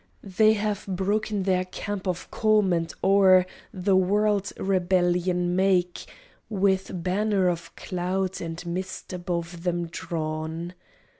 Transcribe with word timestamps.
They 0.23 0.53
have 0.53 0.87
broken 0.87 1.43
their 1.43 1.63
camp 1.65 2.07
of 2.07 2.31
Calm 2.31 2.73
and 2.73 2.91
o'er 3.03 3.45
The 3.71 3.95
world 3.95 4.51
rebellion 4.57 5.55
make, 5.55 6.07
With 6.49 7.03
banner 7.03 7.47
of 7.47 7.75
cloud 7.75 8.41
and 8.41 8.65
mist 8.65 9.13
above 9.13 9.61
them 9.61 9.85
drawn. 9.85 10.73